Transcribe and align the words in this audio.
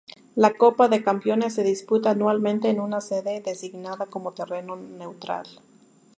La 0.35 0.55
Copa 0.55 0.87
de 0.87 1.03
Campeones 1.03 1.53
se 1.53 1.61
disputa 1.63 2.09
anualmente 2.09 2.71
en 2.71 2.79
una 2.79 3.01
sede 3.01 3.39
designada 3.39 4.07
como 4.07 4.31
terreno 4.33 4.75
neutral. 4.75 5.45